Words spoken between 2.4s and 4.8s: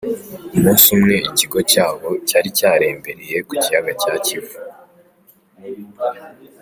cyarembereye ku Kiyaga cya Kivu.